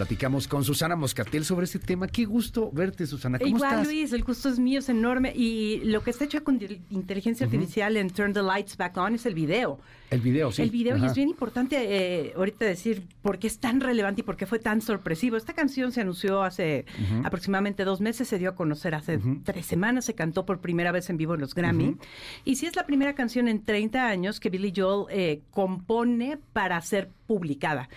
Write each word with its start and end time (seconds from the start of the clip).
Platicamos 0.00 0.48
con 0.48 0.64
Susana 0.64 0.96
Moscatel 0.96 1.44
sobre 1.44 1.64
este 1.64 1.78
tema. 1.78 2.08
Qué 2.08 2.24
gusto 2.24 2.70
verte, 2.72 3.06
Susana. 3.06 3.38
¿Cómo 3.38 3.54
Igual, 3.54 3.70
estás? 3.80 3.86
Luis, 3.86 4.12
el 4.14 4.24
gusto 4.24 4.48
es 4.48 4.58
mío, 4.58 4.78
es 4.78 4.88
enorme. 4.88 5.30
Y 5.36 5.82
lo 5.84 6.02
que 6.02 6.08
está 6.08 6.24
hecho 6.24 6.42
con 6.42 6.58
inteligencia 6.88 7.44
artificial 7.44 7.98
en 7.98 8.08
Turn 8.08 8.32
the 8.32 8.40
Lights 8.40 8.78
Back 8.78 8.96
On 8.96 9.14
es 9.14 9.26
el 9.26 9.34
video. 9.34 9.78
El 10.08 10.22
video, 10.22 10.50
sí. 10.52 10.62
El 10.62 10.70
video, 10.70 10.96
y 10.96 11.04
es 11.04 11.14
bien 11.14 11.28
importante 11.28 11.76
eh, 11.78 12.32
ahorita 12.34 12.64
decir 12.64 13.06
por 13.20 13.38
qué 13.38 13.46
es 13.46 13.58
tan 13.58 13.80
relevante 13.80 14.22
y 14.22 14.24
por 14.24 14.38
qué 14.38 14.46
fue 14.46 14.58
tan 14.58 14.80
sorpresivo. 14.80 15.36
Esta 15.36 15.52
canción 15.52 15.92
se 15.92 16.00
anunció 16.00 16.42
hace 16.42 16.86
aproximadamente 17.22 17.84
dos 17.84 18.00
meses, 18.00 18.26
se 18.26 18.38
dio 18.38 18.48
a 18.48 18.54
conocer 18.54 18.94
hace 18.94 19.20
tres 19.44 19.66
semanas, 19.66 20.06
se 20.06 20.14
cantó 20.14 20.46
por 20.46 20.60
primera 20.60 20.92
vez 20.92 21.10
en 21.10 21.18
vivo 21.18 21.34
en 21.34 21.42
los 21.42 21.54
Grammy. 21.54 21.96
Y 22.46 22.56
sí 22.56 22.64
es 22.64 22.74
la 22.74 22.86
primera 22.86 23.14
canción 23.14 23.48
en 23.48 23.62
30 23.62 24.08
años 24.08 24.40
que 24.40 24.48
Billy 24.48 24.72
Joel 24.74 25.06
eh, 25.10 25.42
compone 25.50 26.38
para 26.54 26.80
ser 26.80 27.10
publicada. 27.26 27.88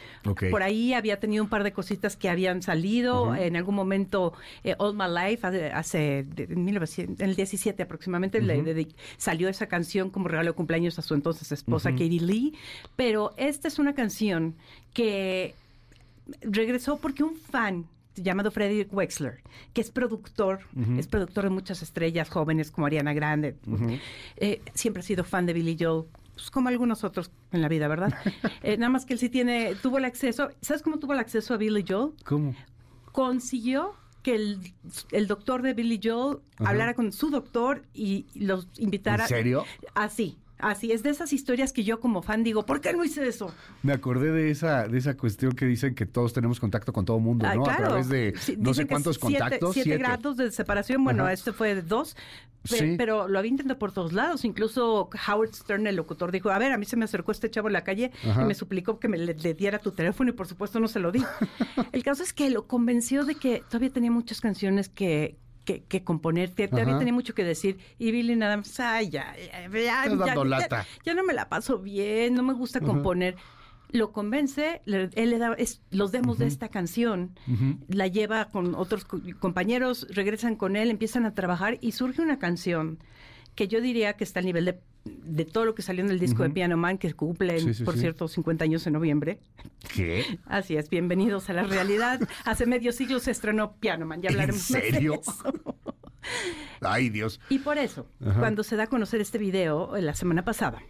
Por 0.52 0.62
ahí 0.62 0.94
había 0.94 1.20
tenido 1.20 1.44
un 1.44 1.50
par 1.50 1.64
de 1.64 1.72
cositas 1.72 1.93
que 2.16 2.30
habían 2.30 2.62
salido. 2.62 3.34
En 3.36 3.56
algún 3.56 3.76
momento, 3.76 4.34
eh, 4.64 4.76
All 4.78 4.96
My 4.96 5.06
Life, 5.08 5.46
hace, 5.48 5.66
hace 5.72 6.24
de- 6.24 6.44
en 6.44 6.66
1900 6.66 7.20
en 7.20 7.30
el 7.30 7.36
17 7.36 7.84
aproximadamente, 7.84 8.40
le 8.42 8.88
salió 9.18 9.50
esa 9.50 9.68
canción 9.68 10.10
como 10.10 10.28
regalo 10.28 10.52
de 10.52 10.56
cumpleaños 10.56 10.98
a 11.00 11.02
su 11.02 11.14
entonces 11.14 11.52
esposa 11.52 11.92
Katie 11.92 12.20
Lee. 12.22 12.54
Pero 12.96 13.34
esta 13.38 13.68
es 13.68 13.80
una 13.80 13.94
canción 13.94 14.56
que 14.94 15.56
regresó 16.42 16.98
porque 16.98 17.24
un 17.24 17.36
fan 17.36 17.86
llamado 18.16 18.52
Frederick 18.52 18.94
Wexler, 18.94 19.40
que 19.74 19.82
es 19.82 19.90
productor, 19.90 20.60
es 21.00 21.08
productor 21.08 21.46
de 21.46 21.50
muchas 21.50 21.82
estrellas 21.82 22.30
jóvenes 22.30 22.70
como 22.70 22.86
Ariana 22.88 23.14
Grande, 23.14 23.56
eh, 24.38 24.62
siempre 24.76 25.00
ha 25.02 25.04
sido 25.04 25.24
fan 25.24 25.46
de 25.48 25.54
Billy 25.54 25.76
Joel, 25.80 26.06
pues, 26.36 26.50
como 26.52 26.70
algunos 26.70 27.04
otros 27.04 27.32
en 27.52 27.62
la 27.62 27.68
vida, 27.70 27.88
¿verdad? 27.88 28.14
Eh, 28.64 28.78
nada 28.78 28.90
más 28.90 29.06
que 29.06 29.14
él 29.14 29.20
sí 29.20 29.30
tiene, 29.30 29.76
tuvo 29.82 29.98
el 29.98 30.06
acceso, 30.06 30.50
¿sabes 30.62 30.82
cómo 30.82 30.98
tuvo 31.00 31.14
el 31.14 31.20
acceso 31.20 31.54
a 31.54 31.58
Billy 31.58 31.84
Joel? 31.88 32.12
¿Cómo? 32.24 32.56
Consiguió 33.12 33.94
que 34.24 34.36
el, 34.36 34.74
el 35.12 35.28
doctor 35.28 35.62
de 35.62 35.74
Billy 35.74 36.00
Joel 36.02 36.40
Ajá. 36.58 36.70
hablara 36.70 36.94
con 36.94 37.12
su 37.12 37.30
doctor 37.30 37.84
y 37.94 38.26
los 38.36 38.68
invitara. 38.78 39.24
¿En 39.24 39.30
serio? 39.30 39.66
Así, 39.94 40.38
así, 40.60 40.94
es 40.94 41.04
de 41.04 41.10
esas 41.10 41.34
historias 41.34 41.74
que 41.74 41.84
yo 41.84 42.00
como 42.00 42.22
fan 42.24 42.42
digo, 42.44 42.66
¿por 42.66 42.80
qué 42.80 42.94
no 42.94 43.04
hice 43.04 43.28
eso? 43.28 43.54
Me 43.84 43.92
acordé 43.92 44.32
de 44.32 44.50
esa, 44.50 44.88
de 44.88 44.98
esa 44.98 45.18
cuestión 45.18 45.52
que 45.52 45.66
dicen 45.66 45.94
que 45.94 46.06
todos 46.06 46.32
tenemos 46.32 46.60
contacto 46.62 46.94
con 46.94 47.04
todo 47.04 47.18
el 47.18 47.24
mundo, 47.24 47.46
¿no? 47.54 47.64
claro. 47.64 47.84
A 47.84 47.88
través 47.90 48.08
de 48.10 48.32
no 48.58 48.74
sé 48.74 48.84
dicen 48.84 48.88
cuántos 48.88 49.18
siete- 49.22 49.40
contactos. 49.40 49.74
Siete, 49.74 49.98
grados 49.98 50.38
de 50.38 50.52
separación. 50.52 51.04
Bueno, 51.04 51.24
Ajá. 51.24 51.34
este 51.34 51.52
fue 51.52 51.76
de 51.76 51.82
dos. 51.82 52.16
Sí. 52.64 52.96
Pero 52.98 53.28
lo 53.28 53.40
había 53.40 53.50
intentado 53.50 53.78
por 53.78 53.92
todos 53.92 54.14
lados. 54.14 54.46
Incluso 54.46 55.10
Howard 55.28 55.54
Stern, 55.54 55.86
el 55.88 55.96
locutor, 55.96 56.32
dijo: 56.32 56.50
A 56.50 56.58
ver, 56.60 56.72
a 56.72 56.78
mí 56.78 56.86
se 56.86 56.96
me 56.96 57.06
acercó 57.06 57.32
este 57.32 57.50
chavo 57.50 57.68
en 57.68 57.74
la 57.74 57.84
calle 57.84 58.12
Ajá. 58.28 58.42
y 58.42 58.46
me 58.46 58.56
suplicó 58.56 59.00
que 59.00 59.08
me 59.10 59.18
le, 59.18 59.34
le 59.34 59.54
diera 59.54 59.80
tu 59.80 59.92
teléfono 59.92 60.30
y 60.30 60.34
por 60.34 60.48
supuesto 60.48 60.80
no 60.80 60.88
se 60.88 61.00
lo 61.00 61.12
di. 61.12 61.24
el 61.92 62.04
caso 62.04 62.24
es 62.24 62.32
que 62.34 62.50
lo 62.50 62.68
convenció 62.68 63.26
de 63.26 63.36
que 63.36 63.64
todavía 63.68 63.90
tenía 63.90 64.12
muchas 64.12 64.42
canciones 64.42 64.90
que. 64.90 65.38
Que, 65.66 65.82
que 65.82 66.04
componer, 66.04 66.50
todavía 66.50 66.92
Ajá. 66.92 67.00
tenía 67.00 67.14
mucho 67.14 67.34
que 67.34 67.46
decir. 67.46 67.78
Y 67.98 68.12
Billy 68.12 68.36
nada 68.36 68.58
más, 68.58 68.78
ay, 68.82 69.10
ya, 69.10 69.34
ya, 69.38 69.70
ya, 69.70 70.04
ya, 70.68 70.86
ya 71.06 71.14
no 71.14 71.24
me 71.24 71.34
la 71.34 71.48
paso 71.48 71.80
bien, 71.80 72.34
no 72.34 72.44
me 72.44 72.54
gusta 72.54 72.82
componer. 72.82 73.38
Lo 73.94 74.12
convence, 74.12 74.82
le- 74.86 75.10
él 75.16 75.30
le 75.30 75.38
da 75.38 75.54
es- 75.58 75.82
los 75.92 76.12
demos 76.12 76.38
de 76.40 76.48
esta 76.48 76.68
canción, 76.68 77.36
la 77.88 78.08
lleva 78.08 78.50
con 78.52 78.76
otros 78.76 79.06
co- 79.06 79.22
compañeros, 79.40 80.08
regresan 80.10 80.56
con 80.58 80.76
él, 80.76 80.90
empiezan 80.90 81.26
a 81.26 81.34
trabajar 81.34 81.78
y 81.80 81.94
surge 81.94 82.22
una 82.22 82.40
canción 82.40 83.00
que 83.56 83.68
yo 83.68 83.80
diría 83.82 84.14
que 84.14 84.24
está 84.24 84.40
al 84.40 84.48
nivel 84.48 84.66
de, 84.66 84.80
de 85.06 85.46
todo 85.46 85.64
lo 85.66 85.76
que 85.76 85.84
salió 85.84 86.04
en 86.04 86.10
el 86.10 86.20
disco 86.20 86.42
de 86.44 86.50
Piano 86.50 86.76
Man, 86.76 86.98
que 86.98 87.14
cumple, 87.14 87.60
Sí, 87.60 87.74
sí, 87.76 87.84
por 87.84 87.94
sí. 87.94 88.00
cierto, 88.02 88.28
50 88.28 88.64
años 88.66 88.86
en 88.88 88.94
noviembre. 88.94 89.40
¿Qué? 89.94 90.24
Así 90.48 90.76
es, 90.76 90.90
bienvenidos 90.90 91.50
a 91.50 91.54
la 91.54 91.64
realidad. 91.64 92.20
Hace 92.46 92.66
medio 92.66 92.92
siglo 92.92 93.20
se 93.20 93.30
estrenó 93.32 93.74
Piano 93.74 94.06
Man, 94.08 94.22
ya 94.24 94.30
¿En 94.30 94.36
hablaremos 94.36 94.72
más 94.72 94.82
de 94.82 94.92
serio? 94.92 95.22
eso. 95.22 95.54
Ay, 96.82 97.10
Dios. 97.10 97.40
Y 97.50 97.60
por 97.60 97.78
eso, 97.78 98.08
Ajá. 98.26 98.40
cuando 98.40 98.64
se 98.64 98.76
da 98.76 98.84
a 98.84 98.88
conocer 98.88 99.22
este 99.22 99.38
video 99.38 99.96
eh, 99.96 100.02
la 100.02 100.16
semana 100.16 100.44
pasada, 100.44 100.82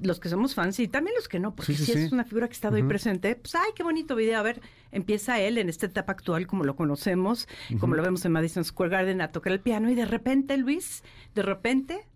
los 0.00 0.20
que 0.20 0.28
somos 0.28 0.54
fans 0.54 0.78
y 0.80 0.86
también 0.88 1.14
los 1.16 1.28
que 1.28 1.40
no, 1.40 1.54
porque 1.54 1.72
Sí, 1.72 1.78
sí, 1.78 1.84
si 1.86 1.92
sí. 1.98 2.04
es 2.04 2.12
una 2.12 2.24
figura 2.24 2.46
que 2.46 2.52
está 2.54 2.68
ahí 2.68 2.82
presente, 2.84 3.34
pues 3.36 3.54
ay, 3.56 3.70
qué 3.74 3.82
bonito 3.82 4.14
video. 4.14 4.38
A 4.38 4.42
ver, 4.42 4.60
empieza 4.92 5.40
él 5.40 5.58
en 5.58 5.68
esta 5.68 5.86
etapa 5.86 6.12
actual 6.12 6.46
como 6.46 6.64
lo 6.64 6.76
conocemos, 6.76 7.48
como 7.80 7.94
lo 7.94 8.02
vemos 8.02 8.24
en 8.24 8.32
Madison 8.32 8.64
Square 8.64 8.90
Garden 8.90 9.20
a 9.20 9.32
tocar 9.32 9.52
el 9.52 9.60
piano 9.60 9.90
y 9.90 9.94
de 9.94 10.04
repente, 10.06 10.56
Luis, 10.56 11.02
de 11.34 11.42
repente 11.42 12.06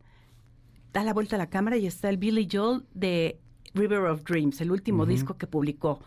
da 0.93 1.03
la 1.03 1.13
vuelta 1.15 1.37
a 1.37 1.39
la 1.39 1.49
cámara 1.51 1.77
y 1.77 1.87
está 1.87 2.09
el 2.09 2.19
Billy 2.19 2.47
Joel 2.51 2.85
de 2.95 3.41
River 3.75 4.01
of 4.05 4.23
Dreams, 4.25 4.61
el 4.61 4.71
último 4.71 5.07
disco 5.07 5.37
que 5.39 5.47
publicó 5.47 6.01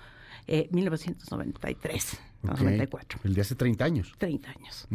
eh, 0.48 0.68
1993, 0.72 2.20
Ok. 2.44 2.60
94. 2.60 3.20
El 3.24 3.34
de 3.34 3.42
hace 3.42 3.56
30 3.56 3.84
años. 3.86 4.14
30 4.20 4.50
años. 4.52 4.88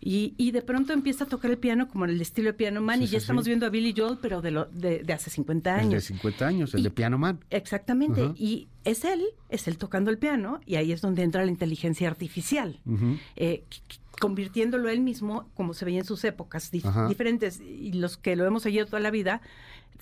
y, 0.00 0.34
y 0.36 0.52
de 0.52 0.62
pronto 0.62 0.92
empieza 0.92 1.24
a 1.24 1.26
tocar 1.26 1.50
el 1.50 1.58
piano 1.58 1.88
como 1.88 2.04
en 2.04 2.12
el 2.12 2.20
estilo 2.20 2.48
de 2.50 2.54
Piano 2.54 2.80
Man 2.80 2.98
Sí, 2.98 3.04
y 3.04 3.06
sí, 3.08 3.12
ya 3.12 3.18
estamos 3.18 3.44
viendo 3.46 3.66
a 3.66 3.70
Billy 3.70 3.92
Joel, 3.96 4.18
pero 4.22 4.40
de, 4.40 4.52
lo, 4.52 4.66
de, 4.66 5.02
de 5.02 5.12
hace 5.12 5.28
50 5.30 5.70
El 5.74 5.76
de 5.88 5.94
años. 5.94 6.04
50 6.04 6.46
años, 6.46 6.74
el 6.74 6.80
Y- 6.80 6.84
de 6.84 6.90
Piano 6.90 7.18
Man. 7.18 7.40
Exactamente. 7.50 8.30
Y 8.36 8.68
es 8.84 9.04
él, 9.04 9.24
es 9.48 9.66
él 9.66 9.78
tocando 9.78 10.10
el 10.12 10.18
piano 10.18 10.60
y 10.64 10.76
ahí 10.76 10.92
es 10.92 11.00
donde 11.00 11.22
entra 11.24 11.44
la 11.44 11.50
inteligencia 11.50 12.08
artificial. 12.08 12.80
Ujú. 12.86 13.16
Eh, 13.36 13.64
qu- 13.68 13.98
convirtiéndolo 14.20 14.88
él 14.88 15.00
mismo 15.00 15.48
como 15.54 15.74
se 15.74 15.84
veía 15.84 15.98
en 16.00 16.04
sus 16.04 16.22
épocas 16.22 16.70
dif- 16.72 17.08
diferentes 17.08 17.60
y 17.60 17.94
los 17.94 18.16
que 18.18 18.36
lo 18.36 18.44
hemos 18.46 18.62
seguido 18.62 18.86
toda 18.86 19.00
la 19.00 19.10
vida 19.10 19.40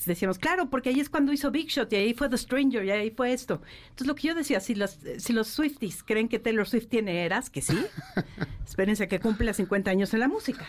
decíamos 0.07 0.39
claro 0.39 0.71
porque 0.71 0.91
ahí 0.91 1.01
es 1.01 1.09
cuando 1.09 1.33
hizo 1.33 1.51
Big 1.51 1.69
Shot 1.69 1.93
y 1.93 1.97
ahí 1.97 2.15
fue 2.15 2.29
The 2.29 2.39
Stranger 2.39 2.85
y 2.85 2.91
ahí 2.91 3.11
fue 3.11 3.33
esto 3.33 3.61
entonces 3.85 4.07
lo 4.07 4.15
que 4.15 4.29
yo 4.29 4.35
decía 4.35 4.61
si 4.61 4.75
los 4.75 4.99
si 5.19 5.33
los 5.33 5.49
Swifties 5.49 6.03
creen 6.03 6.29
que 6.29 6.39
Taylor 6.39 6.67
Swift 6.69 6.89
tiene 6.89 7.25
eras 7.25 7.51
que 7.51 7.63
sí. 7.63 7.79
Espérense 8.67 9.05
a 9.05 9.09
que 9.09 9.21
cumpla 9.21 9.53
50 9.53 9.91
años 9.91 10.15
en 10.15 10.21
la 10.21 10.29
música 10.29 10.67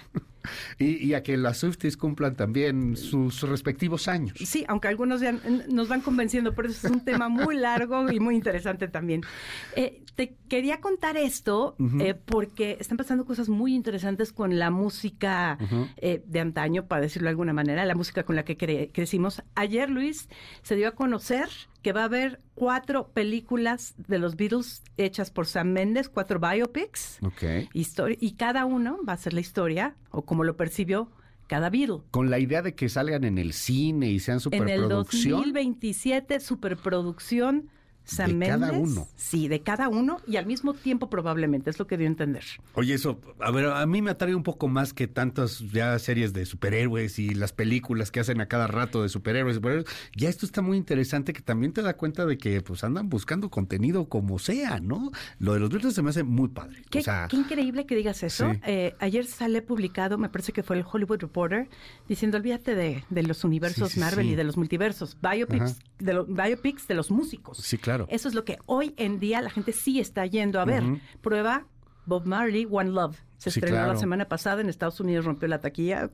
Y, 0.80 0.98
y 1.06 1.14
a 1.14 1.24
que 1.24 1.38
las 1.38 1.58
Swifties 1.60 1.98
cumplan 1.98 2.36
también 2.36 2.96
sus 2.98 3.42
respectivos 3.44 4.08
años. 4.08 4.38
Sí, 4.44 4.66
aunque 4.68 4.88
algunos 4.88 5.22
ya 5.22 5.34
nos 5.70 5.88
van 5.88 6.02
convenciendo, 6.02 6.54
pero 6.54 6.70
eso 6.70 6.88
es 6.88 6.94
un 6.94 7.04
tema 7.06 7.30
muy 7.30 7.56
largo 7.56 8.12
y 8.12 8.20
muy 8.20 8.36
interesante 8.36 8.88
también. 8.88 9.22
Eh, 9.76 10.04
te 10.16 10.36
quería 10.50 10.82
contar 10.82 11.16
esto 11.18 11.76
eh, 12.00 12.14
porque 12.14 12.78
están 12.80 12.98
pasando 12.98 13.26
cosas 13.26 13.48
muy 13.50 13.74
interesantes 13.74 14.34
con 14.34 14.60
la 14.60 14.70
música 14.70 15.58
eh, 15.98 16.22
de 16.26 16.40
antaño, 16.40 16.86
para 16.88 17.02
decirlo 17.02 17.28
de 17.28 17.32
alguna 17.32 17.54
manera, 17.54 17.86
la 17.86 17.96
música 17.96 18.24
con 18.24 18.36
la 18.36 18.44
que 18.44 18.58
cre- 18.58 18.92
crecimos. 18.94 19.42
Ayer, 19.56 19.90
Luis, 19.90 20.28
se 20.64 20.76
dio 20.76 20.90
a 20.90 20.92
conocer 20.92 21.48
que 21.82 21.94
va 21.94 22.02
a 22.02 22.06
haber 22.06 22.42
cuatro 22.54 23.10
películas 23.14 23.96
de 23.98 24.20
los 24.20 24.36
Beatles 24.36 24.84
hechas 24.98 25.32
por 25.32 25.48
Sam 25.48 25.70
Mendes, 25.72 26.10
cuatro 26.10 26.40
biopics. 26.40 27.18
Ok. 27.24 27.42
Histori- 27.74 28.18
y 28.20 28.34
cada 28.34 28.66
uno 28.66 29.00
va 29.08 29.14
a 29.14 29.18
ser 29.18 29.34
la 29.34 29.40
historia, 29.42 29.96
o 30.12 30.24
como 30.24 30.44
lo 30.44 30.56
percibió 30.58 31.10
cada 31.48 31.70
Beatle. 31.70 32.02
Con 32.12 32.30
la 32.30 32.40
idea 32.40 32.62
de 32.62 32.76
que 32.76 32.88
salgan 32.88 33.24
en 33.24 33.38
el 33.38 33.54
cine 33.54 34.10
y 34.12 34.20
sean 34.20 34.36
En 34.36 34.38
el 34.38 34.42
superproducción. 34.80 35.38
2027, 35.40 36.40
superproducción 36.40 37.70
Sam 38.04 38.40
De 38.40 38.48
cada 38.48 38.72
uno. 38.72 39.08
Sí, 39.16 39.48
de 39.48 39.62
cada 39.62 39.88
uno 39.90 40.20
y 40.28 40.38
al 40.38 40.46
mismo 40.46 40.74
tiempo 40.74 41.10
probablemente, 41.10 41.70
es 41.70 41.80
lo 41.80 41.88
que 41.88 41.98
dio 41.98 42.08
a 42.08 42.10
entender. 42.10 42.44
Oye, 42.74 42.94
eso, 42.94 43.20
a 43.40 43.52
ver, 43.52 43.68
a 43.68 43.86
mí 43.86 44.02
me 44.02 44.12
atrae 44.12 44.36
un 44.36 44.44
poco 44.44 44.68
más 44.68 44.94
que 44.94 45.08
tantas 45.08 45.60
ya 45.72 45.98
series 46.00 46.34
de 46.34 46.46
superhéroes 46.46 47.20
y 47.20 47.34
las 47.34 47.54
películas 47.54 48.12
que 48.12 48.20
hacen 48.20 48.42
a 48.42 48.48
cada 48.48 48.68
rato 48.68 49.04
de 49.04 49.10
superhéroes, 49.10 49.56
superhéroes. 49.56 49.88
Ya 50.16 50.30
esto 50.30 50.46
está 50.46 50.62
muy 50.62 50.78
interesante 50.78 51.34
que 51.34 51.42
también 51.42 51.74
te 51.74 51.82
da 51.82 51.96
cuenta 51.96 52.26
de 52.26 52.38
que 52.38 52.62
pues 52.62 52.84
andan 52.84 53.10
buscando 53.10 53.50
contenido 53.50 54.06
como 54.10 54.40
sea, 54.40 54.80
¿no? 54.80 55.12
Lo 55.40 55.54
de 55.54 55.60
los 55.60 55.70
Beatles 55.70 55.94
se 55.94 56.02
me 56.02 56.10
hace 56.10 56.24
muy 56.24 56.50
padre. 56.50 56.84
Qué, 56.90 57.00
o 57.00 57.04
sea, 57.04 57.28
qué 57.30 57.38
increíble 57.38 57.86
que 57.86 57.96
digas 57.96 58.24
eso. 58.24 58.52
Sí. 58.52 58.60
Eh, 58.66 58.96
ayer 59.00 59.26
sale 59.26 59.62
publicado, 59.62 60.18
me 60.18 60.30
parece 60.30 60.52
que 60.52 60.64
fue 60.64 60.78
el 60.78 60.86
Hollywood 60.90 61.20
Reporter, 61.20 61.70
diciendo, 62.08 62.38
olvídate 62.38 62.76
de, 62.76 63.04
de 63.10 63.24
los 63.24 63.44
universos 63.44 63.90
Sí, 63.90 63.96
sí, 63.96 64.00
Marvel 64.00 64.26
sí. 64.26 64.32
y 64.34 64.36
de 64.36 64.44
los 64.44 64.58
multiversos, 64.58 65.18
biopics 65.22 65.62
Ajá. 65.62 65.76
de, 66.00 66.14
los 66.14 66.28
biopics 66.28 66.88
de 66.88 66.96
los 66.96 67.12
músicos. 67.12 67.58
Sí, 67.58 67.78
claro. 67.78 67.91
Eso 68.10 68.28
es 68.28 68.34
lo 68.34 68.46
que 68.46 68.58
hoy 68.66 68.94
en 68.98 69.20
día 69.20 69.42
la 69.42 69.50
gente 69.50 69.72
sí 69.74 70.00
está 70.00 70.26
yendo 70.26 70.60
a 70.60 70.66
ver. 70.66 70.84
Prueba 71.22 71.66
Bob 72.06 72.26
Marley, 72.26 72.68
One 72.70 72.90
Love. 72.92 73.18
Se 73.42 73.50
Sí, 73.50 73.60
estrenó 73.60 73.78
claro. 73.78 73.94
la 73.94 74.00
semana 74.00 74.26
pasada 74.26 74.62
en 74.62 74.70
Estados 74.70 75.00
Unidos, 75.00 75.26
rompió 75.26 75.48
la 75.48 75.60
taquilla, 75.60 76.12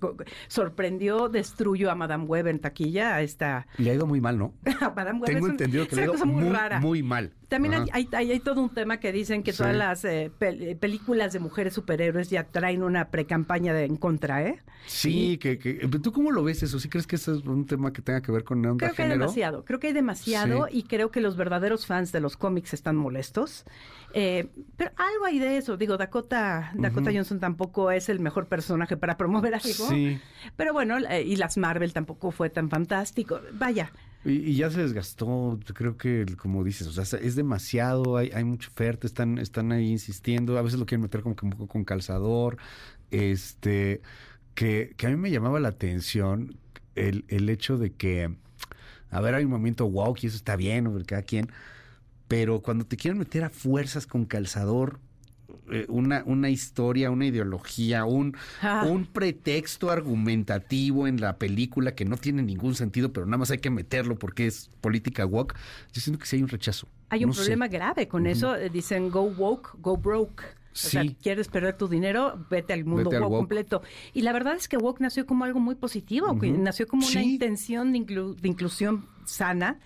sorprendió, 0.48 1.28
destruyó 1.28 1.92
a 1.92 1.96
Madame 1.96 2.24
Web 2.24 2.48
en 2.48 2.60
taquilla, 2.60 3.16
a 3.16 3.22
esta... 3.22 3.68
le 3.78 3.92
ha 3.92 3.94
ido 3.96 4.06
muy 4.08 4.22
mal, 4.22 4.38
¿no? 4.38 4.54
a 4.80 4.90
Madame 4.96 5.20
Web 5.20 5.26
Tengo 5.26 5.40
es 5.40 5.44
un- 5.44 5.52
entendido 5.52 5.84
es 5.84 5.90
que 5.90 5.96
le 5.98 6.02
ha 6.04 6.06
ido 6.06 6.26
muy, 6.26 6.44
muy, 6.46 6.54
rara. 6.54 6.80
muy 6.80 7.04
mal. 7.04 7.34
También 7.50 7.74
hay, 7.76 7.86
hay, 7.94 8.10
hay- 8.14 8.32
hay 8.32 8.40
todo 8.42 8.62
un 8.62 8.70
tema 8.74 9.00
que 9.00 9.12
dicen 9.12 9.42
que 9.44 9.52
Sí. 9.52 9.60
todas 9.60 9.76
las 9.76 10.04
eh, 10.06 10.32
pel- 10.38 10.62
eh, 10.62 10.76
películas 10.76 11.32
de 11.34 11.40
mujeres 11.40 11.74
superhéroes 11.74 12.30
ya 12.30 12.44
traen 12.46 12.82
una 12.84 13.10
precampaña 13.10 13.74
de 13.74 13.86
en 13.86 13.96
contra, 13.98 14.44
¿eh? 14.44 14.62
Sí, 14.86 15.38
que, 15.38 15.58
que, 15.58 15.74
¿tú 16.02 16.12
cómo 16.14 16.32
lo 16.32 16.44
ves 16.44 16.64
eso? 16.64 16.80
¿Sí 16.80 16.88
crees 16.90 17.08
que 17.08 17.18
eso 17.18 17.34
es 17.36 17.44
un 17.46 17.66
tema 17.66 17.92
que 17.92 18.02
tenga 18.02 18.22
que 18.22 18.32
ver 18.32 18.44
con 18.46 18.66
onda 18.66 18.86
Creo 18.86 18.96
que 18.96 19.02
hay 19.02 19.08
género? 19.10 19.22
demasiado, 19.26 19.66
creo 19.66 19.80
que 19.80 19.88
hay 19.88 19.94
demasiado 19.94 20.68
Sí. 20.68 20.78
y 20.80 20.84
creo 20.84 21.12
que 21.12 21.20
los 21.22 21.36
verdaderos 21.38 21.86
fans 21.86 22.12
de 22.14 22.20
los 22.22 22.38
cómics 22.38 22.74
están 22.74 22.96
molestos. 22.96 23.66
Eh, 24.14 24.48
pero 24.78 24.92
algo 24.96 25.26
hay 25.26 25.40
de 25.40 25.58
eso, 25.58 25.76
digo, 25.78 25.98
Dakota, 25.98 26.72
Dakota 26.76 27.12
Johnson 27.18 27.40
tampoco 27.40 27.92
es 27.92 28.10
el 28.10 28.20
mejor 28.20 28.48
personaje 28.48 28.98
para 28.98 29.18
promover 29.18 29.56
algo. 29.56 29.90
Sí. 29.90 30.20
Pero 30.56 30.74
bueno, 30.74 30.98
eh, 31.10 31.24
y 31.24 31.36
las 31.36 31.58
Marvel 31.58 31.94
tampoco 31.94 32.32
fue 32.32 32.50
tan 32.50 32.70
fantástico. 32.70 33.42
Vaya, 33.54 33.92
Y, 34.24 34.56
ya 34.56 34.70
se 34.70 34.82
desgastó, 34.82 35.60
creo 35.74 35.98
que, 35.98 36.26
como 36.38 36.64
dices, 36.64 36.88
o 36.88 37.04
sea, 37.04 37.20
es 37.20 37.36
demasiado, 37.36 38.18
hay, 38.18 38.32
hay 38.34 38.44
mucha 38.44 38.70
oferta, 38.70 39.08
están, 39.08 39.38
están 39.38 39.72
ahí 39.72 39.90
insistiendo, 39.92 40.58
a 40.58 40.62
veces 40.62 40.80
lo 40.80 40.86
quieren 40.86 41.02
meter 41.02 41.22
como 41.22 41.36
que 41.36 41.46
un 41.46 41.52
poco 41.52 41.68
con 41.68 41.84
calzador, 41.84 42.58
este, 43.12 44.02
que, 44.54 44.94
que 44.98 45.08
a 45.08 45.10
mí 45.10 45.16
me 45.16 45.32
llamaba 45.32 45.60
la 45.60 45.70
atención 45.70 46.58
el, 46.96 47.26
el 47.28 47.50
hecho 47.50 47.78
de 47.78 47.92
que, 47.94 48.36
a 49.10 49.22
ver, 49.22 49.36
hay 49.36 49.46
un 49.46 49.52
momento 49.52 49.90
wow, 49.90 50.16
y 50.22 50.28
eso 50.28 50.36
está 50.36 50.56
bien, 50.56 51.04
cada 51.04 51.22
quien, 51.22 51.50
pero 52.28 52.62
cuando 52.62 52.86
te 52.86 52.98
quieren 52.98 53.18
meter 53.18 53.44
a 53.44 53.50
fuerzas 53.50 54.06
con 54.06 54.26
calzador, 54.26 55.00
eh, 55.72 55.86
una, 55.90 56.24
una 56.26 56.50
historia, 56.50 57.12
una 57.12 57.26
ideología, 57.26 58.06
un, 58.06 58.36
Ah. 58.62 58.86
un 58.90 59.06
pretexto 59.06 59.90
argumentativo 59.92 61.08
en 61.08 61.20
la 61.22 61.38
película 61.38 61.94
que 61.96 62.06
no 62.06 62.18
tiene 62.18 62.44
ningún 62.44 62.76
sentido, 62.76 63.12
pero 63.14 63.26
nada 63.26 63.38
más 63.38 63.52
hay 63.52 63.58
que 63.60 63.70
meterlo 63.70 64.18
porque 64.18 64.48
es 64.48 64.70
política 64.82 65.26
woke, 65.26 65.56
yo 65.94 66.02
siento 66.02 66.20
que 66.20 66.26
sí 66.26 66.38
hay 66.38 66.44
un 66.44 66.50
rechazo. 66.50 66.88
Hay 67.10 67.24
un 67.24 67.30
No 67.30 67.34
sé. 67.34 67.42
problema 67.42 67.68
grave 67.68 68.08
con 68.08 68.28
eso. 68.28 68.56
eh, 68.56 68.70
Dicen 68.70 69.10
go 69.10 69.22
woke, 69.24 69.72
go 69.80 69.96
broke. 69.98 70.44
O 70.86 70.90
sea, 70.90 71.02
Sí. 71.02 71.16
quieres 71.22 71.48
perder 71.48 71.76
tu 71.78 71.88
dinero, 71.88 72.46
vete 72.50 72.74
al 72.74 72.86
mundo 72.86 73.10
Vete 73.10 73.16
al 73.18 73.24
woke, 73.24 73.36
completo. 73.38 73.82
Y 74.14 74.22
la 74.22 74.32
verdad 74.34 74.56
es 74.56 74.68
que 74.68 74.78
woke 74.78 75.02
nació 75.02 75.26
como 75.26 75.44
algo 75.46 75.60
muy 75.60 75.76
positivo, 75.76 76.34
nació 76.60 76.88
como 76.88 77.04
una 77.08 77.22
Sí. 77.22 77.34
intención 77.34 77.92
de, 77.92 78.00
inclu- 78.00 78.36
de 78.36 78.48
inclusión 78.48 79.06
sana, 79.26 79.80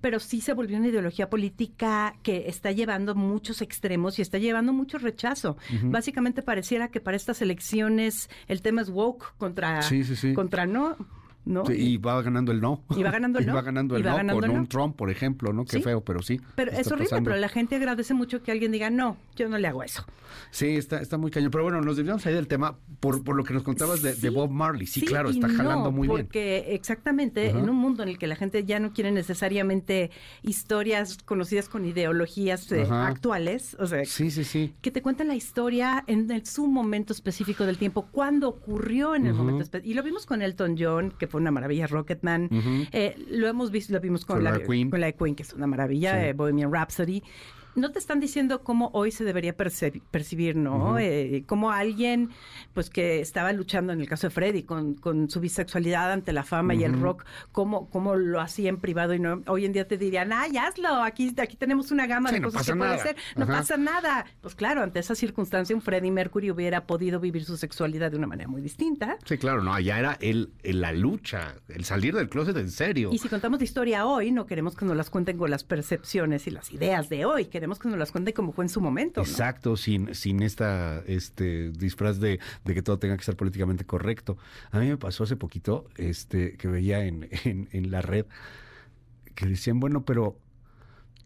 pero 0.00 0.20
sí 0.20 0.40
se 0.40 0.52
volvió 0.52 0.76
una 0.78 0.88
ideología 0.88 1.28
política 1.28 2.14
que 2.22 2.48
está 2.48 2.70
llevando 2.72 3.14
muchos 3.14 3.60
extremos 3.62 4.18
y 4.18 4.22
está 4.22 4.38
llevando 4.38 4.72
mucho 4.72 4.98
rechazo. 4.98 5.56
Básicamente 5.84 6.42
pareciera 6.42 6.88
que 6.88 7.00
para 7.00 7.16
estas 7.16 7.42
elecciones 7.42 8.28
el 8.46 8.60
tema 8.62 8.82
es 8.82 8.90
woke 8.90 9.34
contra, 9.38 9.82
Sí, 9.82 10.04
sí, 10.04 10.14
sí. 10.14 10.32
contra 10.34 10.66
no. 10.66 10.96
¿No? 11.44 11.66
Sí, 11.66 11.72
y 11.74 11.96
va 11.98 12.20
ganando 12.22 12.52
el 12.52 12.60
no. 12.60 12.82
Y 12.96 13.02
va 13.02 13.10
ganando 13.10 13.38
el 13.38 13.44
Y 13.44 13.48
no. 13.48 13.54
va 13.54 13.62
ganando 13.62 13.96
el 13.96 14.00
Y 14.00 14.04
va 14.04 14.10
no 14.12 14.16
ganando 14.18 14.40
con 14.40 14.50
el 14.50 14.56
un. 14.58 14.66
Trump, 14.66 14.96
por 14.96 15.10
ejemplo, 15.10 15.52
¿no? 15.52 15.64
Qué 15.64 15.78
Sí. 15.78 15.82
feo, 15.82 16.02
pero 16.02 16.22
sí. 16.22 16.40
Pero 16.56 16.70
es 16.72 16.86
horrible, 16.88 17.04
pasando. 17.10 17.30
pero 17.30 17.40
la 17.40 17.48
gente 17.48 17.76
agradece 17.76 18.14
mucho 18.14 18.42
que 18.42 18.50
alguien 18.52 18.72
diga, 18.72 18.90
no, 18.90 19.16
yo 19.36 19.48
no 19.48 19.58
le 19.58 19.68
hago 19.68 19.82
eso. 19.82 20.04
Sí, 20.50 20.68
está, 20.76 21.00
está 21.00 21.16
muy 21.18 21.30
cañón. 21.30 21.50
Pero 21.50 21.64
bueno, 21.64 21.80
nos 21.80 21.96
desviamos 21.96 22.24
ahí 22.26 22.34
del 22.34 22.48
tema 22.48 22.76
por, 23.00 23.22
por 23.22 23.36
lo 23.36 23.44
que 23.44 23.54
nos 23.54 23.62
contabas 23.62 24.02
de, 24.02 24.30
Bob 24.30 24.50
Marley. 24.50 24.86
Sí, 24.86 25.02
claro, 25.02 25.30
y 25.30 25.34
está 25.34 25.48
jalando 25.48 25.84
no, 25.84 25.92
muy 25.92 26.08
bien. 26.08 26.22
Porque 26.26 26.74
exactamente, 26.74 27.50
Ajá. 27.50 27.58
en 27.58 27.68
un 27.70 27.76
mundo 27.76 28.02
en 28.02 28.08
el 28.08 28.18
que 28.18 28.26
la 28.26 28.36
gente 28.36 28.64
ya 28.64 28.80
no 28.80 28.92
quiere 28.92 29.12
necesariamente 29.12 30.10
historias 30.42 31.18
conocidas 31.24 31.68
con 31.68 31.84
ideologías 31.84 32.70
eh, 32.72 32.86
actuales, 32.90 33.76
o 33.78 33.86
sea, 33.86 34.04
Sí, 34.04 34.30
sí, 34.30 34.44
sí. 34.44 34.74
que 34.80 34.90
te 34.90 35.02
cuentan 35.02 35.28
la 35.28 35.34
historia 35.36 36.04
en 36.06 36.30
el, 36.30 36.46
su 36.46 36.66
momento 36.66 37.12
específico 37.12 37.64
del 37.66 37.78
tiempo, 37.78 38.06
cuando 38.10 38.48
ocurrió 38.48 39.14
en 39.14 39.26
el 39.26 39.34
momento 39.34 39.62
específico. 39.62 39.90
Y 39.90 39.94
lo 39.94 40.02
vimos 40.02 40.26
con 40.26 40.42
Elton 40.42 40.76
John, 40.78 41.12
que 41.18 41.26
fue 41.34 41.40
una 41.40 41.50
maravilla, 41.50 41.88
Rocketman. 41.88 42.48
Eh, 42.92 43.16
lo 43.28 43.48
hemos 43.48 43.72
visto, 43.72 43.92
lo 43.92 43.98
vimos 44.00 44.24
con, 44.24 44.36
Con 44.36 44.44
la, 44.44 44.52
la 44.52 44.60
Queen. 44.60 44.88
con 44.88 45.00
la 45.00 45.06
de 45.06 45.14
Queen, 45.14 45.34
que 45.34 45.42
es 45.42 45.52
una 45.52 45.66
maravilla, 45.66 46.12
Sí. 46.12 46.26
eh, 46.26 46.32
Bohemian 46.32 46.72
Rhapsody. 46.72 47.24
No 47.76 47.90
te 47.90 47.98
están 47.98 48.20
diciendo 48.20 48.62
cómo 48.62 48.90
hoy 48.92 49.10
se 49.10 49.24
debería 49.24 49.54
percibir, 49.56 50.56
¿no? 50.56 50.76
Ujú. 50.90 50.98
Eh, 50.98 51.44
como 51.46 51.70
alguien, 51.72 52.30
pues 52.72 52.88
que 52.90 53.20
estaba 53.20 53.52
luchando 53.52 53.92
en 53.92 54.00
el 54.00 54.08
caso 54.08 54.26
de 54.28 54.30
Freddy 54.30 54.62
con, 54.62 54.94
con 54.94 55.28
su 55.28 55.40
bisexualidad 55.40 56.12
ante 56.12 56.32
la 56.32 56.44
fama 56.44 56.74
y 56.74 56.84
el 56.84 57.00
rock, 57.00 57.24
cómo, 57.52 57.88
cómo 57.90 58.14
lo 58.14 58.40
hacía 58.40 58.68
en 58.68 58.76
privado 58.78 59.14
y 59.14 59.18
no 59.18 59.42
hoy 59.46 59.64
en 59.64 59.72
día 59.72 59.86
te 59.88 59.98
dirían, 59.98 60.32
ay, 60.32 60.56
hazlo, 60.56 61.02
aquí, 61.02 61.34
aquí 61.38 61.56
tenemos 61.56 61.90
una 61.90 62.06
gama 62.06 62.28
Sí, 62.28 62.36
de 62.36 62.40
no 62.40 62.48
cosas 62.48 62.66
que 62.66 62.72
puede 62.76 62.90
nada. 62.90 63.02
hacer, 63.02 63.16
no 63.36 63.44
Ajá. 63.44 63.52
pasa 63.58 63.76
nada. 63.76 64.26
Pues 64.40 64.54
claro, 64.54 64.82
ante 64.82 65.00
esa 65.00 65.14
circunstancia 65.14 65.74
un 65.74 65.82
Freddie 65.82 66.10
Mercury 66.10 66.50
hubiera 66.50 66.86
podido 66.86 67.18
vivir 67.20 67.44
su 67.44 67.56
sexualidad 67.56 68.10
de 68.10 68.16
una 68.18 68.26
manera 68.26 68.48
muy 68.48 68.62
distinta. 68.62 69.18
Sí, 69.24 69.36
claro, 69.38 69.62
no, 69.62 69.74
allá 69.74 69.98
era 69.98 70.16
el, 70.20 70.52
el- 70.62 70.80
la 70.80 70.92
lucha, 70.92 71.54
el 71.68 71.84
salir 71.84 72.14
del 72.14 72.28
closet 72.28 72.56
en 72.58 72.70
serio. 72.70 73.10
Y 73.12 73.18
si 73.18 73.28
contamos 73.28 73.58
la 73.58 73.64
historia 73.64 74.06
hoy, 74.06 74.30
no 74.32 74.44
queremos 74.46 74.76
que 74.76 74.84
nos 74.84 74.96
las 74.96 75.08
cuenten 75.10 75.38
con 75.38 75.50
las 75.50 75.64
percepciones 75.64 76.46
y 76.46 76.50
las 76.50 76.70
ideas 76.72 77.08
de 77.08 77.24
hoy, 77.24 77.46
queremos 77.46 77.63
que 77.78 77.88
nos 77.88 77.98
las 77.98 78.12
cuenten 78.12 78.34
como 78.34 78.52
fue 78.52 78.64
en 78.64 78.68
su 78.68 78.80
momento. 78.80 79.20
Exacto, 79.20 79.76
sin, 79.76 80.14
sin 80.14 80.42
esta 80.42 81.02
este 81.06 81.70
disfraz 81.70 82.20
de, 82.20 82.40
de 82.64 82.74
que 82.74 82.82
todo 82.82 82.98
tenga 82.98 83.16
que 83.16 83.24
ser 83.24 83.36
políticamente 83.36 83.84
correcto. 83.84 84.36
A 84.70 84.78
mí 84.78 84.88
me 84.88 84.96
pasó 84.96 85.24
hace 85.24 85.36
poquito 85.36 85.88
este 85.96 86.56
que 86.56 86.68
veía 86.68 87.04
en, 87.04 87.28
en 87.44 87.90
la 87.90 88.02
red 88.02 88.26
que 89.34 89.46
decían, 89.46 89.80
bueno, 89.80 90.04
pero 90.04 90.36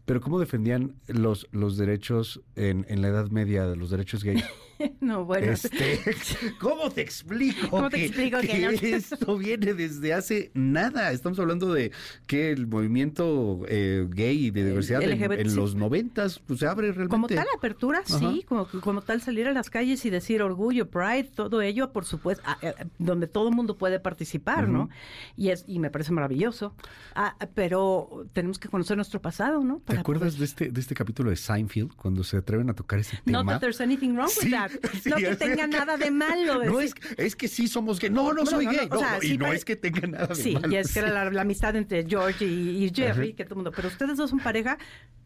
pero 0.09 0.21
cómo 0.21 0.39
defendían 0.39 0.95
los, 1.05 1.47
los 1.51 1.77
derechos 1.77 2.41
en, 2.55 2.83
en 2.89 3.03
la 3.03 3.09
Edad 3.09 3.29
Media, 3.29 3.63
los 3.75 3.91
derechos 3.91 4.23
gays. 4.23 4.43
No, 5.01 5.25
bueno. 5.25 5.51
Este, 5.51 5.99
¿Cómo 6.59 6.89
te 6.89 7.01
explico? 7.01 7.69
¿Cómo 7.69 7.89
te 7.89 8.05
explico 8.05 8.39
que 8.39 8.59
no? 8.59 8.69
esto 8.81 9.37
viene 9.37 9.73
desde 9.73 10.13
hace 10.13 10.51
nada? 10.53 11.11
Estamos 11.11 11.39
hablando 11.39 11.73
de 11.73 11.91
que 12.27 12.51
el 12.51 12.67
movimiento 12.67 13.61
eh, 13.67 14.07
gay 14.09 14.45
y 14.45 14.51
de 14.51 14.65
diversidad 14.65 15.01
en, 15.03 15.55
los 15.55 15.75
noventas 15.75 16.39
pues, 16.39 16.59
se 16.59 16.67
abre 16.67 16.87
realmente. 16.93 17.09
Como 17.09 17.27
tal 17.27 17.47
apertura, 17.55 17.99
Ajá. 17.99 18.19
sí, 18.19 18.45
como, 18.47 18.67
como 18.67 19.01
tal 19.01 19.21
salir 19.21 19.47
a 19.47 19.53
las 19.53 19.69
calles 19.69 20.05
y 20.05 20.09
decir 20.09 20.41
orgullo, 20.41 20.89
pride, 20.89 21.29
todo 21.35 21.61
ello, 21.61 21.91
por 21.91 22.05
supuesto, 22.05 22.43
ah, 22.45 22.57
eh, 22.61 22.73
donde 22.99 23.27
todo 23.27 23.49
el 23.49 23.55
mundo 23.55 23.77
puede 23.77 23.99
participar, 23.99 24.69
¿no? 24.69 24.89
Y 25.35 25.49
es 25.49 25.65
y 25.67 25.79
me 25.79 25.89
parece 25.89 26.13
maravilloso. 26.13 26.73
Ah, 27.15 27.35
pero 27.53 28.25
tenemos 28.33 28.59
que 28.59 28.69
conocer 28.69 28.95
nuestro 28.95 29.21
pasado, 29.21 29.63
¿no? 29.63 29.79
¿Te 29.79 29.95
Para 29.95 29.98
acuerdas 30.01 30.37
de 30.37 30.45
este, 30.45 30.69
de 30.69 30.79
este 30.81 30.95
capítulo 30.95 31.29
de 31.29 31.35
Seinfeld 31.35 31.93
cuando 31.95 32.23
se 32.23 32.37
atreven 32.37 32.69
a 32.69 32.73
tocar 32.73 32.99
ese 32.99 33.17
Not 33.25 33.41
tema? 33.41 33.51
that 33.53 33.59
there's 33.61 33.81
anything 33.81 34.09
wrong 34.15 34.27
with 34.27 34.43
Sí, 34.47 34.51
that. 34.51 34.71
sí, 35.03 35.09
no 35.09 35.15
que 35.17 35.35
tenga 35.35 35.63
es. 35.65 35.69
nada 35.69 35.97
de 35.97 36.11
malo. 36.11 36.63
No 36.65 36.81
es, 36.81 36.93
es 37.17 37.35
que 37.35 37.47
sí 37.47 37.67
somos 37.67 37.99
gay. 37.99 38.09
No, 38.09 38.33
no 38.33 38.45
soy 38.45 38.65
no, 38.65 38.71
no, 38.71 38.77
gay. 38.77 38.87
o 38.89 38.93
No, 38.95 38.99
sea, 38.99 39.13
no, 39.15 39.21
sí, 39.21 39.33
y 39.33 39.37
no 39.37 39.47
es 39.53 39.65
que 39.65 39.75
tenga 39.75 40.07
nada 40.07 40.27
de 40.27 40.35
Sí, 40.35 40.53
malo. 40.53 40.71
y 40.71 40.75
es 40.77 40.93
que 40.93 40.99
era 40.99 41.09
la, 41.11 41.29
la 41.29 41.41
amistad 41.41 41.75
entre 41.75 42.05
George 42.07 42.45
y, 42.45 42.85
y 42.85 42.91
Jerry, 42.93 43.27
Ajá. 43.29 43.35
que 43.37 43.43
todo 43.43 43.53
el 43.53 43.57
mundo, 43.57 43.71
pero 43.75 43.87
ustedes 43.87 44.17
dos 44.17 44.29
son 44.29 44.39
pareja. 44.39 44.77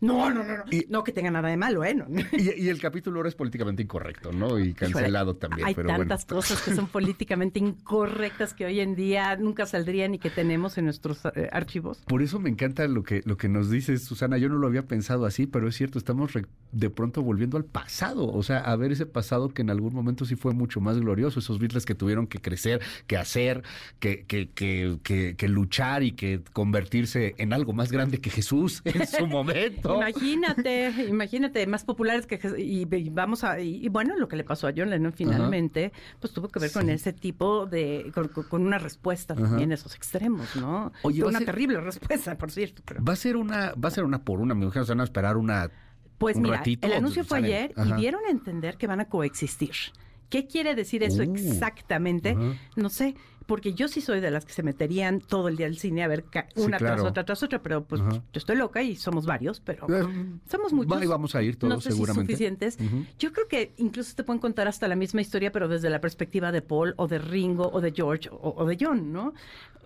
No, 0.02 0.30
no, 0.30 0.44
no, 0.44 0.58
no. 0.58 0.64
Y- 0.70 0.86
no 0.90 1.04
que 1.04 1.12
tenga 1.14 1.32
nada 1.32 1.48
de 1.50 1.56
malo, 1.58 1.84
¿eh? 1.86 1.96
Y, 2.34 2.64
y 2.66 2.70
el 2.70 2.80
capítulo 2.82 3.18
ahora 3.20 3.30
es 3.30 3.36
políticamente 3.36 3.82
incorrecto, 3.84 4.32
¿no? 4.34 4.60
Y 4.60 4.74
cancelado 4.74 5.32
Híjole, 5.32 5.40
también. 5.40 5.68
Hay 5.68 5.76
pero 5.76 5.88
tantas 5.90 6.26
bueno. 6.28 6.42
cosas 6.42 6.62
que 6.62 6.76
son 6.76 6.88
políticamente 6.88 7.60
incorrectas 7.60 8.54
que 8.54 8.66
hoy 8.66 8.80
en 8.80 8.96
día 8.96 9.36
nunca 9.38 9.66
saldrían 9.66 10.14
y 10.16 10.20
que 10.20 10.30
tenemos 10.30 10.78
en 10.78 10.86
nuestros 10.86 11.20
eh, 11.36 11.48
archivos. 11.52 12.00
Por 12.08 12.22
eso 12.22 12.40
me 12.40 12.50
encanta 12.50 12.86
lo 12.88 13.04
que, 13.04 13.22
lo 13.26 13.38
que 13.38 13.48
nos 13.48 13.70
dices, 13.70 14.04
Susana. 14.04 14.38
Yo 14.38 14.50
no 14.50 14.58
lo 14.64 14.68
había 14.68 14.88
pensado 14.88 15.26
así, 15.26 15.46
pero 15.46 15.68
es 15.68 15.76
cierto, 15.76 16.00
estamos 16.00 16.34
re- 16.34 16.46
de 16.72 16.90
pronto 16.90 17.22
volviendo 17.22 17.58
al 17.58 17.66
pasado. 17.66 18.28
O 18.28 18.42
sea, 18.42 18.60
a 18.60 18.76
ver 18.76 18.92
ese 18.92 19.06
pasado 19.06 19.50
que 19.50 19.62
en 19.62 19.70
algún 19.70 19.94
momento 19.94 20.26
sí 20.26 20.36
fue 20.36 20.54
mucho 20.54 20.82
más 20.82 20.98
glorioso. 21.00 21.40
Esos 21.40 21.60
Beatles 21.60 21.86
que 21.86 21.94
tuvieron 21.96 22.26
que 22.26 22.40
crecer, 22.40 22.82
que 23.06 23.18
hacer, 23.18 23.64
que, 24.00 24.26
que, 24.26 24.50
que, 24.50 24.98
que, 25.04 25.36
que 25.36 25.48
luchar 25.48 26.02
y 26.04 26.14
que 26.14 26.42
convertirse 26.54 27.36
en 27.38 27.54
algo 27.54 27.74
más 27.74 27.92
grande 27.92 28.20
que 28.20 28.30
Jesús 28.30 28.82
en 28.86 29.06
su 29.06 29.28
momento. 29.28 29.96
Imagínate, 29.98 30.92
imagínate, 31.08 31.68
más 31.68 31.84
populares 31.84 32.26
que 32.26 32.40
Jes- 32.40 32.58
y, 32.58 32.88
y 32.96 33.10
vamos 33.10 33.44
a 33.44 33.60
y, 33.60 33.86
y 33.86 33.90
bueno, 33.90 34.16
lo 34.18 34.28
que 34.28 34.36
le 34.36 34.44
pasó 34.44 34.68
a 34.68 34.74
John 34.76 34.90
Lennon 34.90 35.14
finalmente, 35.14 35.92
pues 36.20 36.34
tuvo 36.34 36.48
que 36.50 36.60
ver 36.60 36.72
con 36.72 36.90
ese 36.90 37.14
tipo 37.14 37.66
de 37.66 38.12
con, 38.50 38.62
una 38.64 38.78
respuesta 38.80 39.34
Ajá. 39.34 39.44
también 39.44 39.72
esos 39.72 39.96
extremos, 39.96 40.56
¿no? 40.56 40.92
Oye, 41.04 41.24
una 41.24 41.40
ser- 41.40 41.46
terrible 41.48 41.82
respuesta, 41.82 42.38
por 42.38 42.50
cierto, 42.52 42.82
pero 42.86 43.04
Va 43.04 43.14
a 43.14 43.18
ser 43.18 43.36
una, 43.36 43.74
va 43.74 43.90
a 43.90 43.92
ser 43.92 44.04
una 44.06 44.24
por 44.24 44.40
una, 44.44 44.54
me 44.56 44.64
imagino, 44.66 44.86
se 44.86 44.92
van 44.92 45.02
a 45.02 45.04
esperar 45.06 45.38
una 45.38 45.70
Pues 46.18 46.36
un 46.38 46.44
mira, 46.44 46.58
ratito, 46.58 46.88
el 46.88 46.94
anuncio 46.94 47.24
fue 47.24 47.40
salen. 47.40 47.46
ayer 47.46 47.74
Ajá. 47.76 47.90
y 47.98 48.02
dieron 48.02 48.22
a 48.28 48.30
entender 48.30 48.78
que 48.78 48.88
van 48.88 49.00
a 49.00 49.06
coexistir. 49.10 49.72
¿Qué 50.30 50.48
quiere 50.48 50.74
decir 50.76 51.04
eso 51.04 51.22
Uh, 51.24 51.36
exactamente? 51.36 52.36
No 52.76 52.90
sé, 52.90 53.16
porque 53.46 53.74
yo 53.74 53.88
sí 53.88 54.02
soy 54.02 54.20
de 54.20 54.32
las 54.32 54.46
que 54.46 54.54
se 54.54 54.64
meterían 54.64 55.20
todo 55.20 55.48
el 55.48 55.58
día 55.58 55.68
al 55.68 55.78
cine 55.78 56.04
a 56.04 56.08
ver 56.08 56.24
Sí, 56.56 56.62
una 56.62 56.78
tras 56.78 57.02
otra 57.02 57.26
tras 57.26 57.44
otra, 57.44 57.62
pero 57.62 57.84
pues 57.84 58.02
Ajá. 58.02 58.12
yo 58.12 58.22
estoy 58.34 58.56
loca 58.56 58.82
y 58.82 58.96
somos 58.96 59.26
varios, 59.26 59.60
pero 59.60 59.86
Eh, 59.90 60.04
somos 60.50 60.74
muchos. 60.74 60.92
va 60.98 61.04
y 61.04 61.08
vamos 61.08 61.36
a 61.36 61.42
ir 61.44 61.56
todos 61.58 61.74
no 61.74 61.82
sé 61.82 61.92
seguramente. 61.92 62.36
Si 62.36 62.46
suficientes. 62.46 62.78
Yo 63.20 63.32
creo 63.34 63.48
que 63.48 63.74
incluso 63.78 64.16
te 64.16 64.24
pueden 64.24 64.40
contar 64.40 64.68
hasta 64.68 64.88
la 64.88 64.96
misma 64.96 65.22
historia, 65.22 65.52
pero 65.52 65.68
desde 65.68 65.90
la 65.90 66.00
perspectiva 66.02 66.52
de 66.52 66.62
Paul 66.62 66.94
o 66.98 67.08
de 67.08 67.20
Ringo 67.20 67.70
o 67.72 67.82
de 67.82 67.92
George 67.92 68.30
o, 68.32 68.54
o 68.58 68.66
de 68.66 68.78
John, 68.80 69.12
¿no? 69.12 69.34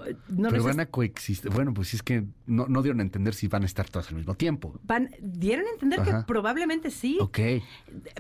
Eh, 0.06 0.16
No 0.30 0.50
pero 0.50 0.64
van 0.64 0.80
a 0.80 0.86
coexistir. 0.86 1.52
Bueno, 1.52 1.74
pues 1.74 1.94
es 1.94 2.04
que 2.04 2.24
no, 2.46 2.68
no 2.68 2.82
dieron 2.84 3.00
a 3.00 3.04
entender 3.04 3.34
si 3.34 3.48
van 3.48 3.64
a 3.64 3.66
estar 3.66 3.90
todas 3.90 4.10
al 4.10 4.16
mismo 4.16 4.36
tiempo. 4.36 4.80
van- 4.84 5.10
dieron 5.20 5.66
a 5.66 5.70
entender 5.72 6.00
Ajá. 6.02 6.20
que 6.20 6.26
probablemente 6.28 6.92
sí. 6.92 7.18
Ok. 7.20 7.40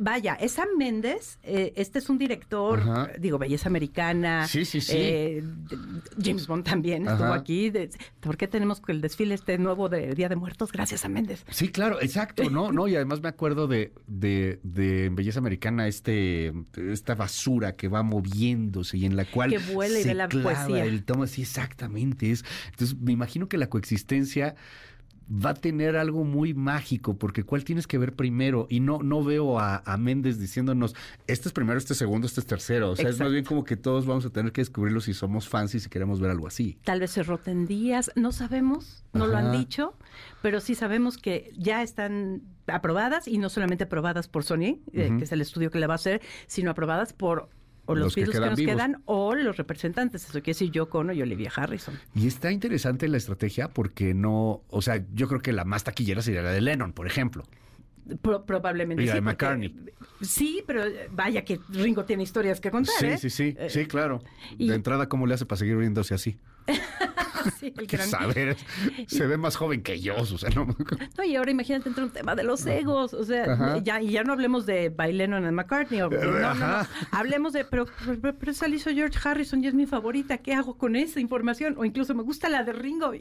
Vaya, 0.02 0.36
es 0.36 0.54
Sam 0.54 0.70
Méndez, 0.78 1.40
eh, 1.44 1.74
este 1.76 2.00
es 2.00 2.10
un 2.10 2.18
director, 2.18 2.80
Ajá. 2.80 3.12
digo, 3.20 3.38
belleza 3.38 3.70
americana. 3.70 4.48
Sí, 4.48 4.66
sí, 4.66 4.82
sí. 4.82 4.94
eh, 4.96 5.27
de- 5.36 6.24
James 6.24 6.48
Bond 6.48 6.64
también 6.66 7.08
estuvo 7.08 7.34
aquí. 7.34 7.70
de- 7.70 7.90
¿Por 8.20 8.38
qué 8.38 8.48
tenemos 8.48 8.82
el 8.88 9.02
desfile 9.02 9.36
este 9.36 9.58
nuevo 9.58 9.90
de 9.90 10.14
Día 10.16 10.30
de 10.30 10.36
Muertos? 10.36 10.72
Gracias 10.72 11.06
a 11.06 11.10
Méndez. 11.10 11.46
Sí, 11.50 11.70
claro, 11.70 12.02
exacto, 12.02 12.50
¿no? 12.50 12.72
no 12.72 12.88
Y 12.88 12.96
además 12.96 13.22
me 13.22 13.30
acuerdo 13.30 13.68
de, 13.68 13.94
de, 14.08 14.60
de 14.64 15.10
Belleza 15.12 15.40
Americana 15.40 15.88
este, 15.88 16.54
esta 16.76 17.16
basura 17.16 17.76
que 17.76 17.88
va 17.88 18.04
moviéndose 18.04 18.98
y 18.98 19.06
en 19.06 19.16
la 19.16 19.26
cual 19.26 19.50
Que 19.52 19.60
vuela 19.60 20.00
y 20.00 20.04
se 20.04 20.10
ve 20.10 20.14
la 20.16 20.28
clava 20.28 20.66
poesía. 20.66 20.86
el 20.86 21.04
tomo. 21.04 21.28
Sí, 21.28 21.42
exactamente. 21.42 22.32
Es, 22.32 22.44
entonces, 22.72 22.98
me 23.00 23.12
imagino 23.12 23.48
que 23.50 23.58
la 23.58 23.68
coexistencia 23.70 24.56
va 25.30 25.52
a 25.52 25.54
tener 25.54 25.98
algo 25.98 26.24
muy 26.24 26.54
mágico, 26.54 27.18
porque 27.18 27.44
¿cuál 27.44 27.64
tienes 27.64 27.88
que 27.88 27.98
ver 27.98 28.14
primero? 28.14 28.68
Y 28.70 28.80
no, 28.80 29.00
no 29.04 29.24
veo 29.24 29.60
a, 29.60 29.82
Méndez 29.98 30.40
diciéndonos, 30.40 30.96
este 31.26 31.50
es 31.50 31.54
primero, 31.54 31.78
este 31.78 31.94
es 31.94 32.00
segundo, 32.00 32.28
este 32.28 32.40
es 32.40 32.46
tercero. 32.46 32.92
O 32.92 32.96
sea, 32.96 33.10
es 33.10 33.20
más 33.20 33.32
bien 33.32 33.44
como 33.44 33.64
que 33.64 33.76
todos 33.76 34.06
vamos 34.06 34.26
a 34.26 34.30
tener 34.30 34.52
que 34.52 34.62
descubrirlo 34.62 35.02
si 35.02 35.14
somos 35.14 35.50
fans 35.50 35.76
y 35.76 35.80
si 35.80 35.90
queremos 35.90 36.20
ver 36.20 36.32
algo 36.32 36.48
así. 36.48 36.78
Tal 36.84 37.00
vez 37.00 37.12
se 37.12 37.24
roten 37.24 37.66
días, 37.66 38.12
no 38.16 38.32
sabemos, 38.32 39.04
no 39.14 39.28
lo 39.28 39.38
han 39.38 39.52
dicho, 39.52 39.96
pero 40.42 40.60
sí 40.62 40.76
sabemos 40.76 41.18
que 41.18 41.52
ya 41.58 41.82
están 41.82 42.44
aprobadas 42.68 43.28
y 43.28 43.38
no 43.38 43.50
solamente 43.50 43.86
aprobadas 43.86 44.28
por 44.28 44.44
Sony, 44.44 44.80
eh, 44.94 45.12
que 45.18 45.24
es 45.24 45.32
el 45.32 45.42
estudio 45.42 45.72
que 45.72 45.80
le 45.80 45.88
va 45.88 45.94
a 45.94 45.96
hacer, 45.96 46.22
sino 46.48 46.72
aprobadas 46.72 47.14
por 47.14 47.50
o 47.88 47.96
los, 47.96 48.16
virus 48.16 48.36
que, 48.36 48.40
nos 48.42 48.60
quedan 48.60 49.02
o 49.06 49.34
los 49.34 49.58
representantes, 49.58 50.24
eso 50.24 50.34
quiere 50.34 50.52
decir 50.52 50.72
yo 50.72 50.90
Cono 50.90 51.14
y 51.14 51.22
Olivia 51.22 51.52
Harrison. 51.56 51.98
Y 52.14 52.28
está 52.28 52.52
interesante 52.52 53.08
la 53.08 53.18
estrategia 53.18 53.70
porque 53.70 54.14
no, 54.14 54.62
o 54.70 54.82
sea, 54.82 55.04
yo 55.14 55.28
creo 55.28 55.42
que 55.42 55.54
la 55.54 55.66
más 55.66 55.84
taquillera 55.84 56.22
sería 56.22 56.42
la 56.42 56.52
de 56.52 56.62
Lennon, 56.62 56.94
por 56.94 57.08
ejemplo. 57.08 57.44
probablemente 58.22 59.04
y 59.04 59.08
la 59.08 59.16
de 59.16 59.22
McCartney. 59.22 59.74
sí, 60.22 60.64
pero 60.68 60.84
vaya 61.12 61.44
que 61.44 61.60
Ringo 61.70 62.04
tiene 62.06 62.24
historias 62.24 62.60
que 62.60 62.70
contar. 62.70 62.96
Sí, 63.00 63.06
¿eh? 63.06 63.18
sí, 63.18 63.30
sí, 63.30 63.56
sí, 63.70 63.86
claro. 63.86 64.22
De 64.58 64.76
entrada, 64.76 65.08
¿cómo 65.08 65.26
le 65.26 65.34
hace 65.34 65.46
para 65.46 65.60
seguir 65.60 65.78
viéndose 65.78 66.14
así? 66.14 66.38
sí, 67.60 67.74
Saber, 67.98 68.58
se 69.08 69.26
ve 69.26 69.38
más 69.38 69.56
joven 69.56 69.82
que 69.82 70.00
yo, 70.00 70.26
Susana. 70.26 70.66
No, 71.18 71.24
y 71.24 71.36
ahora 71.36 71.52
imagínate 71.52 71.90
entre 71.90 72.04
un 72.04 72.12
tema 72.12 72.36
de 72.36 72.44
los 72.44 72.66
egos, 72.66 73.14
o 73.14 73.24
sea, 73.24 73.80
ya, 73.84 74.02
y 74.02 74.12
ya 74.12 74.24
no 74.24 74.34
hablemos 74.34 74.66
de 74.66 74.90
Baileno 74.90 75.38
en 75.38 75.54
McCartney, 75.54 76.02
o, 76.02 76.10
no, 76.10 76.54
no, 76.54 76.88
hablemos 77.12 77.54
de, 77.54 77.66
pero, 77.66 77.86
pero, 78.22 78.52
esa 78.52 78.68
hizo 78.68 78.92
George 78.92 79.18
Harrison 79.24 79.64
y 79.64 79.68
es 79.68 79.74
mi 79.74 79.86
favorita, 79.86 80.38
¿qué 80.38 80.54
hago 80.54 80.78
con 80.78 80.96
esa 80.96 81.20
información? 81.20 81.76
O 81.78 81.86
incluso 81.86 82.14
me 82.14 82.24
gusta 82.24 82.50
la 82.50 82.64
de 82.64 82.74
Ringo, 82.74 83.12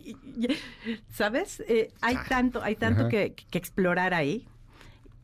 ¿sabes? 1.09 1.63
Eh, 1.69 1.93
hay 2.01 2.17
tanto, 2.29 2.63
hay 2.63 2.77
tanto 2.77 3.09
que, 3.09 3.35
que 3.35 3.59
explorar 3.59 4.15
ahí, 4.15 4.47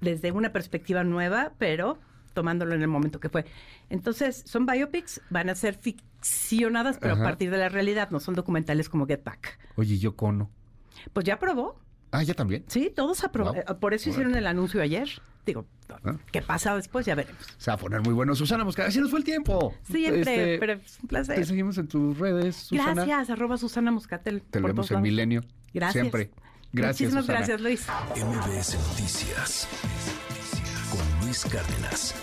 desde 0.00 0.32
una 0.32 0.52
perspectiva 0.52 1.04
nueva, 1.04 1.52
pero 1.58 1.98
tomándolo 2.32 2.74
en 2.74 2.82
el 2.82 2.88
momento 2.88 3.20
que 3.20 3.28
fue. 3.28 3.44
Entonces, 3.90 4.42
son 4.46 4.66
biopics, 4.66 5.20
van 5.30 5.50
a 5.50 5.54
ser 5.54 5.74
ficcionadas, 5.74 6.98
pero 6.98 7.14
a 7.14 7.18
partir 7.18 7.50
de 7.50 7.58
la 7.58 7.68
realidad, 7.68 8.10
no 8.10 8.20
son 8.20 8.34
documentales 8.34 8.88
como 8.88 9.06
Get 9.06 9.24
Back. 9.24 9.58
Oye, 9.76 9.98
yo 9.98 10.16
cono. 10.16 10.50
Pues 11.12 11.24
ya 11.24 11.34
aprobó. 11.34 11.80
Ah, 12.10 12.22
ya 12.22 12.34
también. 12.34 12.64
Sí, 12.68 12.92
todos 12.94 13.24
aprobó. 13.24 13.54
Eh, 13.54 13.64
por 13.80 13.94
eso 13.94 14.10
hicieron 14.10 14.34
el 14.34 14.46
anuncio 14.46 14.82
ayer. 14.82 15.08
Digo, 15.46 15.66
ah. 15.88 16.16
¿qué 16.30 16.42
pasa 16.42 16.76
después? 16.76 17.06
Ya 17.06 17.14
veremos. 17.14 17.42
Se 17.56 17.70
va 17.70 17.74
a 17.74 17.78
poner 17.78 18.02
muy 18.02 18.12
bueno. 18.12 18.34
Susana 18.34 18.64
Mosca, 18.64 18.86
así 18.86 19.00
nos 19.00 19.10
fue 19.10 19.18
el 19.18 19.24
tiempo. 19.24 19.74
Siempre, 19.82 20.20
este, 20.20 20.58
pero 20.58 20.74
es 20.74 20.98
un 21.00 21.08
placer. 21.08 21.36
Te 21.36 21.44
seguimos 21.44 21.78
en 21.78 21.88
tus 21.88 22.18
redes, 22.18 22.56
Susana. 22.56 23.04
Gracias, 23.04 23.30
arroba 23.30 23.56
Susana 23.56 23.90
Moscatel. 23.90 24.42
Te 24.42 24.60
vemos 24.60 24.90
en 24.90 25.00
Milenio. 25.00 25.42
Gracias. 25.72 26.02
Siempre. 26.02 26.30
Gracias, 26.72 27.12
Muchísimas 27.12 27.26
gracias, 27.26 27.60
Luis. 27.60 27.86
MBS 28.16 28.78
Noticias 28.88 29.68
Cárdenas. 31.32 32.14